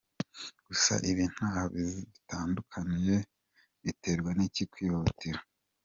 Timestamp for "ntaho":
1.33-1.65